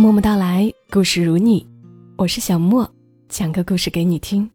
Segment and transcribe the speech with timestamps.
[0.00, 1.68] 默默到来，故事如你，
[2.16, 2.90] 我是小莫，
[3.28, 4.50] 讲个故事给你听。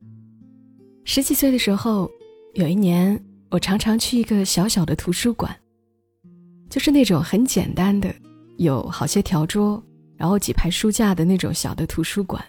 [1.04, 2.10] 十几岁的时候，
[2.56, 5.56] 有一年，我常常去一个小小的图书馆，
[6.68, 8.12] 就是那种很简单的，
[8.58, 9.82] 有好些条桌，
[10.18, 12.44] 然后几排书架的那种小的图书馆。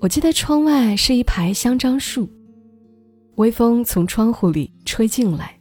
[0.00, 2.26] 我记得窗外是一排香樟树，
[3.34, 5.60] 微风从窗户里吹进来。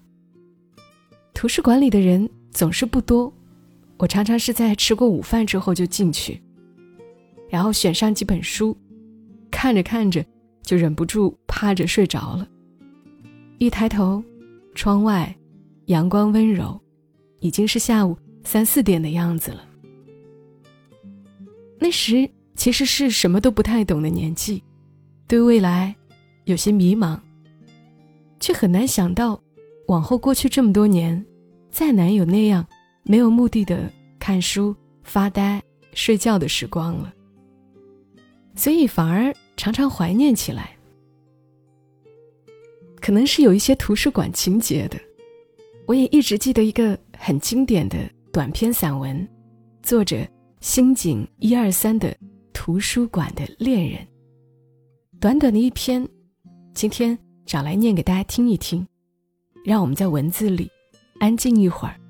[1.34, 3.32] 图书馆里的人总是不多。
[4.02, 6.42] 我常常是在吃过午饭之后就进去，
[7.48, 8.76] 然后选上几本书，
[9.52, 10.26] 看着看着
[10.64, 12.48] 就忍不住趴着睡着了。
[13.60, 14.24] 一抬头，
[14.74, 15.32] 窗外
[15.86, 16.82] 阳光温柔，
[17.42, 19.64] 已经是下午三四点的样子了。
[21.78, 24.64] 那时其实是什么都不太懂的年纪，
[25.28, 25.96] 对未来
[26.46, 27.20] 有些迷茫，
[28.40, 29.40] 却很难想到，
[29.90, 31.24] 往后过去这么多年，
[31.70, 32.66] 再难有那样。
[33.04, 35.62] 没有目的的看书、发呆、
[35.94, 37.14] 睡觉的时光了，
[38.56, 40.78] 所以反而常常怀念起来。
[43.02, 45.00] 可能是有一些图书馆情节的，
[45.88, 47.98] 我也一直记得一个很经典的
[48.32, 49.28] 短篇散文，
[49.82, 50.26] 作者
[50.60, 52.10] 星井一二三的
[52.54, 54.00] 《图书馆的恋人》。
[55.20, 56.08] 短短的一篇，
[56.74, 58.88] 今天找来念给大家听一听，
[59.66, 60.70] 让我们在文字里
[61.20, 62.01] 安静一会儿。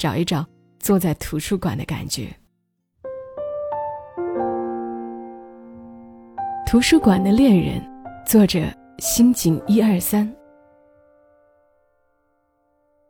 [0.00, 0.46] 找一找
[0.78, 2.34] 坐在图书馆的感觉。
[6.66, 7.78] 图书馆的恋人，
[8.24, 8.60] 作者
[8.98, 10.26] 新井一二三。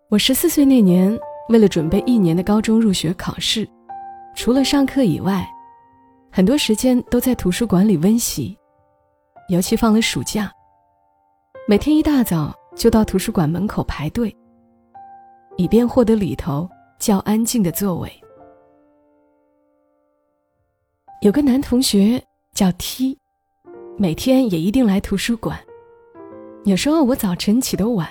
[0.09, 1.17] 我十四岁那年，
[1.49, 3.69] 为了准备一年的高中入学考试，
[4.35, 5.49] 除了上课以外，
[6.33, 8.59] 很多时间都在图书馆里温习。
[9.49, 10.51] 尤其放了暑假，
[11.69, 14.37] 每天一大早就到图书馆门口排队，
[15.57, 16.69] 以便获得里头。
[17.01, 18.13] 较安静的座位，
[21.23, 23.19] 有个男同学叫 T，
[23.97, 25.59] 每天也一定来图书馆。
[26.67, 28.07] 有时候我早晨起得晚，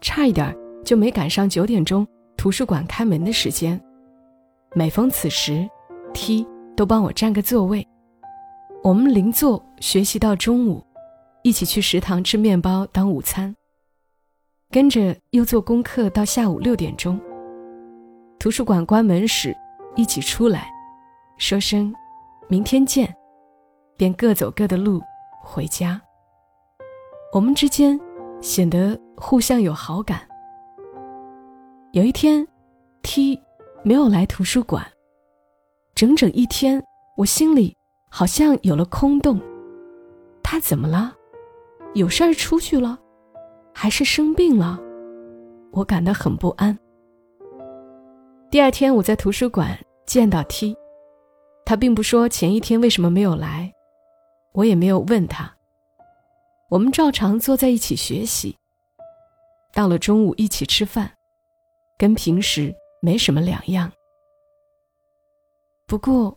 [0.00, 0.52] 差一点
[0.84, 2.04] 就没赶上九点钟
[2.36, 3.80] 图书馆开门的时间。
[4.74, 5.64] 每逢此时
[6.12, 6.44] ，T
[6.76, 7.86] 都帮我占个座位。
[8.82, 10.84] 我们邻座学习到中午，
[11.42, 13.54] 一起去食堂吃面包当午餐，
[14.68, 17.20] 跟着又做功课到下午六点钟。
[18.38, 19.56] 图书馆关门时，
[19.96, 20.70] 一起出来，
[21.36, 21.92] 说声
[22.48, 23.12] “明天见”，
[23.96, 25.00] 便各走各的路
[25.42, 26.00] 回家。
[27.32, 27.98] 我们之间
[28.40, 30.20] 显得互相有好感。
[31.92, 32.46] 有一天
[33.02, 33.40] ，T
[33.82, 34.86] 没有来图书馆，
[35.94, 36.82] 整整一天，
[37.16, 37.76] 我心里
[38.10, 39.40] 好像有了空洞。
[40.42, 41.14] 他怎么了？
[41.94, 42.98] 有事儿出去了，
[43.72, 44.78] 还是生病了？
[45.72, 46.78] 我感到很不安。
[48.56, 50.74] 第二天，我在图书馆见到 T，
[51.66, 53.70] 他并不说前一天为什么没有来，
[54.54, 55.54] 我也没有问他。
[56.70, 58.56] 我们照常坐在一起学习。
[59.74, 61.12] 到了中午一起吃饭，
[61.98, 63.92] 跟平时没什么两样。
[65.86, 66.34] 不过，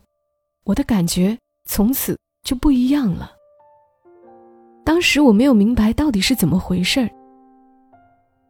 [0.66, 3.32] 我的感觉从此就不一样了。
[4.84, 7.10] 当时我没有明白到底是怎么回事儿。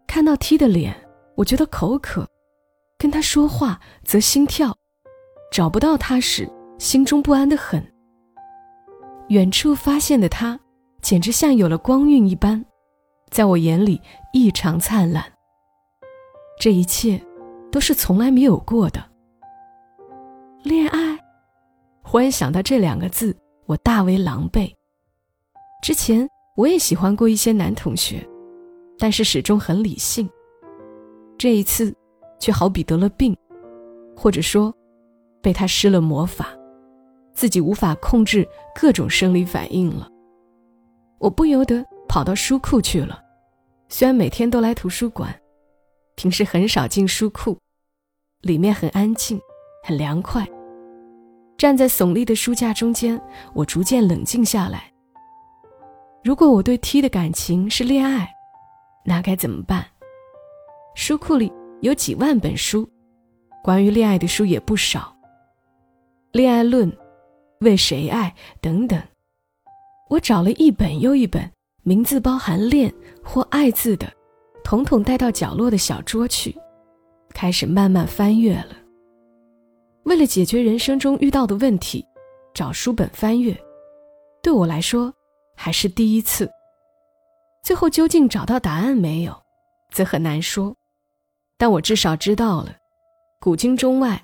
[0.07, 0.91] 看到 T 的脸，
[1.35, 2.27] 我觉得口渴。
[2.99, 4.75] 跟他说话则心跳，
[5.53, 7.81] 找不到他时心中不安的很。
[9.29, 10.59] 远处发现的他，
[11.01, 12.65] 简直像有了光晕一般，
[13.29, 14.01] 在我眼里
[14.33, 15.23] 异常灿烂。
[16.59, 17.23] 这一切，
[17.71, 19.01] 都是从来没有过的。
[20.63, 21.17] 恋爱，
[22.03, 23.33] 忽然想到这两个字，
[23.65, 24.69] 我大为狼狈。
[25.81, 26.27] 之前
[26.57, 28.27] 我也喜欢过一些男同学，
[28.97, 30.29] 但是始终很理性。
[31.37, 31.95] 这一次。
[32.39, 33.35] 却好比得了病，
[34.15, 34.73] 或者说，
[35.41, 36.47] 被他施了魔法，
[37.33, 40.09] 自己无法控制各种生理反应了。
[41.19, 43.21] 我不由得跑到书库去了。
[43.89, 45.33] 虽然每天都来图书馆，
[46.15, 47.57] 平时很少进书库，
[48.41, 49.39] 里面很安静，
[49.83, 50.47] 很凉快。
[51.57, 53.19] 站在耸立的书架中间，
[53.53, 54.89] 我逐渐冷静下来。
[56.23, 58.29] 如果我对 T 的感情是恋爱，
[59.03, 59.85] 那该怎么办？
[60.95, 61.51] 书库里。
[61.81, 62.87] 有几万本书，
[63.63, 65.15] 关于恋爱的书也不少，
[66.33, 66.91] 《恋爱论》
[67.61, 69.01] 《为谁爱》等等，
[70.09, 71.49] 我找了一本又一本，
[71.83, 72.93] 名字包含“恋”
[73.23, 74.11] 或“爱”字的，
[74.61, 76.53] 统统带到角落的小桌去，
[77.33, 78.75] 开始慢慢翻阅了。
[80.03, 82.05] 为了解决人生中遇到的问题，
[82.53, 83.57] 找书本翻阅，
[84.43, 85.13] 对我来说
[85.55, 86.49] 还是第一次。
[87.63, 89.33] 最后究竟找到答案没有，
[89.91, 90.75] 则很难说。
[91.59, 92.73] 但我至少知道了，
[93.41, 94.23] 古今中外，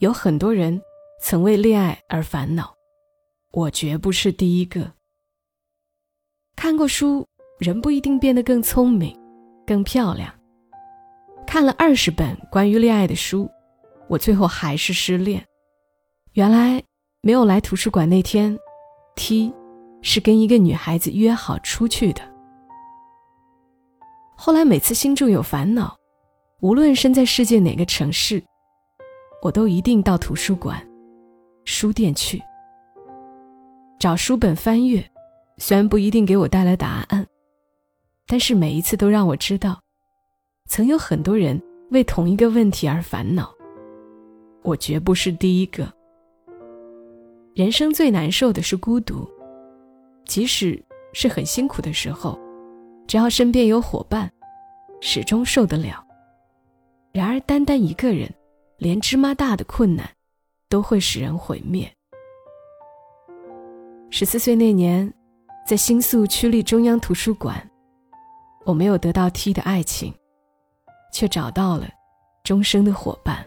[0.00, 0.78] 有很多人
[1.18, 2.74] 曾为恋爱而烦恼，
[3.52, 4.92] 我绝不是第一个。
[6.54, 7.26] 看过书，
[7.58, 9.18] 人不一定变得更聪明、
[9.66, 10.30] 更漂亮。
[11.46, 13.50] 看了二十本关于恋爱的书，
[14.06, 15.42] 我最后还是失恋。
[16.34, 16.82] 原来
[17.22, 18.58] 没有来图书馆那天
[19.16, 19.54] ，T
[20.02, 22.20] 是跟一个女孩子约好出去的。
[24.36, 25.96] 后来每次心中有烦恼，
[26.64, 28.42] 无论身在世界哪个城市，
[29.42, 30.82] 我都一定到图书馆、
[31.66, 32.42] 书店去
[33.98, 35.04] 找书本翻阅。
[35.58, 37.26] 虽然不一定给我带来答案，
[38.26, 39.78] 但是每一次都让我知道，
[40.66, 43.52] 曾有很多人为同一个问题而烦恼。
[44.62, 45.86] 我绝不是第一个。
[47.54, 49.28] 人生最难受的是孤独，
[50.24, 50.82] 即使
[51.12, 52.40] 是很辛苦的时候，
[53.06, 54.32] 只要身边有伙伴，
[55.02, 56.02] 始终受得了。
[57.14, 58.28] 然而，单单一个人，
[58.76, 60.10] 连芝麻大的困难，
[60.68, 61.90] 都会使人毁灭。
[64.10, 65.10] 十四岁那年。
[65.66, 67.70] 在新宿区立中央图书馆，
[68.66, 70.12] 我没有得到 T 的爱情，
[71.10, 71.88] 却找到了
[72.42, 73.42] 终生的伙伴。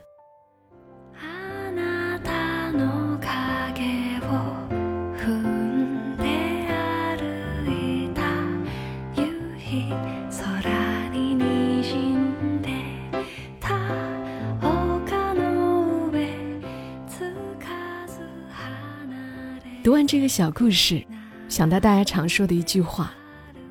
[19.88, 21.02] 读完这个小故事。
[21.48, 23.14] 想到大家常说的一句话：“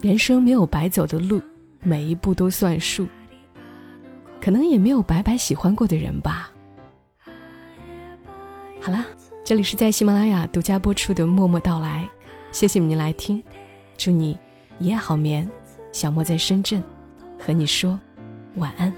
[0.01, 1.43] 人生没有白走的路，
[1.83, 3.07] 每一步都算数。”
[4.41, 6.51] 可能也没有白白喜欢过的人吧。
[8.81, 9.05] 好了，
[9.45, 12.09] 这里是在喜马拉雅独家播出的《默默到来》，
[12.51, 13.45] 谢谢您来听，
[13.99, 14.39] 祝你
[14.79, 15.47] 一夜好眠。
[15.93, 16.83] 小莫在深圳，
[17.39, 18.01] 和你说
[18.55, 18.91] 晚安。